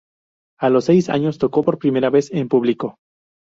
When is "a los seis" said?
0.59-1.09